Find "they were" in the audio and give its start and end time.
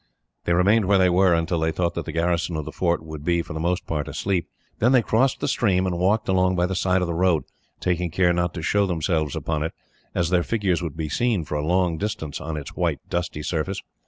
0.97-1.35